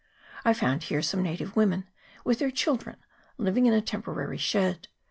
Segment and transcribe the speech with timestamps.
[0.43, 1.87] I found here some native women,
[2.25, 2.97] with their children,
[3.37, 4.87] living in a temporary shed.